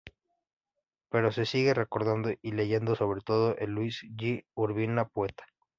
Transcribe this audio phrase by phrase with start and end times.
[1.11, 4.43] Pero se sigue recordando y leyendo sobre todo al Luis G.
[4.55, 5.45] Urbina poeta.